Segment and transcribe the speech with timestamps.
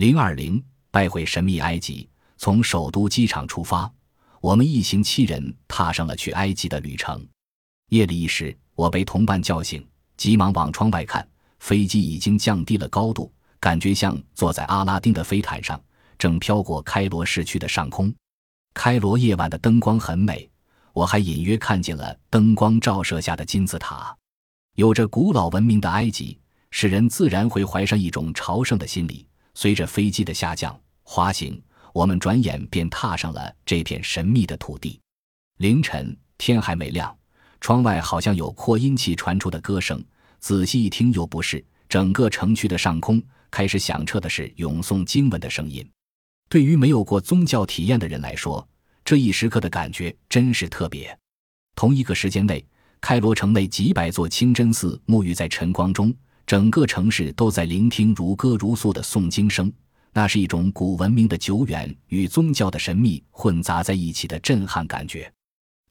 [0.00, 2.08] 零二零拜会神秘埃及。
[2.38, 3.92] 从首都机场出发，
[4.40, 7.22] 我们一行七人踏上了去埃及的旅程。
[7.90, 9.86] 夜里一时，我被同伴叫醒，
[10.16, 11.28] 急忙往窗外看，
[11.58, 15.78] 飞机已经降低了高度，感觉像坐在阿拉丁的飞毯上，
[16.16, 18.10] 正飘过开罗市区的上空。
[18.72, 20.50] 开罗夜晚的灯光很美，
[20.94, 24.16] 我还隐约看见了灯光照射下的金字塔。
[24.76, 26.40] 有着古老文明的埃及，
[26.70, 29.26] 使人自然会怀上一种朝圣的心理。
[29.54, 31.60] 随着飞机的下降、滑行。
[31.92, 35.00] 我们转眼便踏上了这片神秘的土地。
[35.56, 37.12] 凌晨，天还没亮，
[37.60, 40.00] 窗外好像有扩音器传出的歌声。
[40.38, 41.64] 仔细一听，又不是。
[41.88, 45.84] 整个城区的上空开始响彻的是咏诵经文的声音。
[46.48, 48.66] 对于没有过宗教体验的人来说，
[49.04, 51.18] 这一时刻的感觉真是特别。
[51.74, 52.64] 同一个时间内，
[53.00, 56.14] 开罗城内几百座清真寺沐浴在晨光中，
[56.50, 59.72] 整个城市都在聆听如歌如诉的诵经声。
[60.12, 65.32] 那是一种古文明的久远与宗教的神秘混杂在一起的震撼感觉。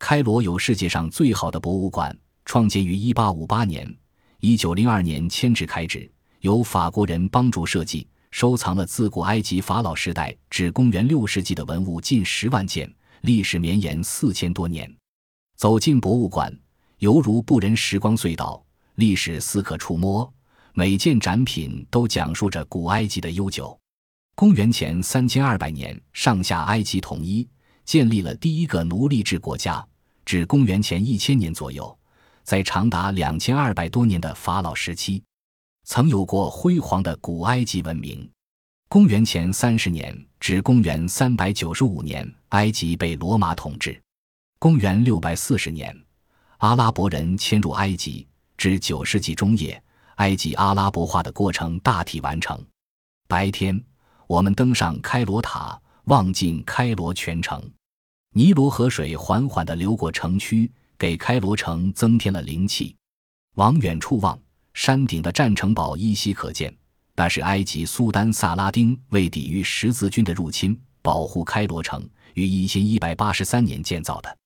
[0.00, 2.12] 开罗有世界上最好的博物馆，
[2.44, 3.96] 创建于1858年
[4.40, 14.92] ，1902年迁至开址，由法国人帮助设计，收藏了自古埃及法老时代至公元六世纪的文物近十万件，历史绵延四千多年。
[15.56, 16.52] 走进博物馆，
[16.98, 18.60] 犹如步人时光隧道，
[18.96, 20.28] 历史似可触摸，
[20.78, 23.76] 每件展品都讲述着古埃及的悠久。
[24.36, 27.44] 公元前三千二百年，上下埃及统一，
[27.84, 29.84] 建立了第一个奴隶制国家。
[30.24, 31.98] 至公元前一千年左右，
[32.44, 35.20] 在长达两千二百多年的法老时期，
[35.82, 38.30] 曾有过辉煌的古埃及文明。
[38.88, 44.00] 公元前三十年至公元三百九十五年，埃及被罗马统治。
[44.60, 45.92] 公元六百四十年，
[46.58, 48.24] 阿拉伯人迁入埃及。
[48.56, 49.80] 至九世纪中叶，
[50.18, 52.64] 埃及阿拉伯化的过程大体完成。
[53.26, 53.82] 白天。
[54.28, 57.58] 我们登上开罗塔，望尽开罗全城。
[58.34, 62.94] 尼罗河水缓缓地流过城区，给开罗城增添了灵气。
[63.54, 64.38] 往远处望，
[64.74, 66.76] 山顶的战城堡依稀可见，
[67.16, 74.36] 那是埃及苏丹萨拉丁为抵御十字军的入侵，保护开罗城，于一千一百八十三年建造的。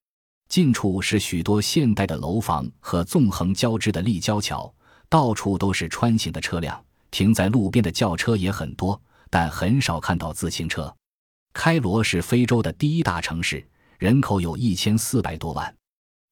[0.48, 4.72] 近处是许多现代的楼房和纵横交织的立交桥，
[5.12, 8.98] 到处都是穿行的车辆，停在路边的轿车也很多。
[9.28, 10.90] 但很少看到自行车。
[11.52, 13.62] 开罗是非洲的第一大城市，
[13.98, 15.76] 人口有一千四百多万。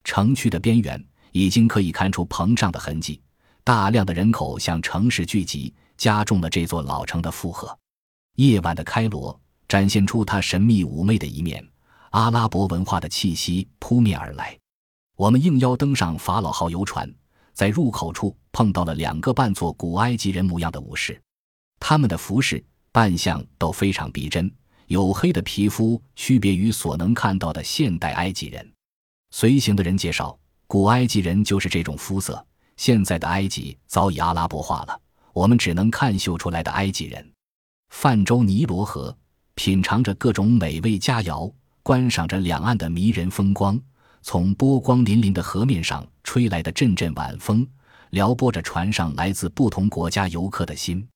[0.03, 3.21] 城区的边缘已经可以看出膨胀的痕迹，
[3.63, 7.77] 大量的人口向城市聚集，加重了这座老城的负荷。
[8.37, 11.63] 夜晚的开罗展现出它神秘妩媚的一面，
[12.09, 14.57] 阿拉伯文化的气息扑面而来。
[15.17, 17.07] 我们应邀登上法老号游船，
[17.53, 21.21] 在入口处碰到了两个扮作古埃及人模样的武士，
[21.79, 22.63] 他们的服饰。
[22.93, 24.53] 扮相都非常逼真，
[24.89, 28.69] 黝黑的皮肤区别于所能看到的现代埃及人。
[29.29, 32.45] 随行的人介绍，古埃及人就是这种肤色，
[32.75, 35.01] 现在的埃及早已阿拉伯化了，
[35.31, 37.25] 我们只能看秀出来的埃及人。
[37.91, 39.17] 泛舟尼罗河，
[39.55, 41.49] 品尝着各种美味佳肴，
[41.83, 43.79] 观赏着两岸的迷人风光。
[44.21, 47.65] 从波光粼粼的河面上吹来的阵阵晚风，
[48.11, 51.10] 撩拨着船上来自不同国家游客的心。